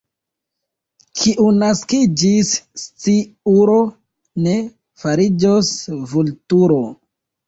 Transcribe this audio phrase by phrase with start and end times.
[1.23, 2.53] Kiu naskiĝis
[2.83, 3.75] sciuro,
[4.47, 4.55] ne
[5.03, 5.71] fariĝos
[6.15, 6.79] vulturo.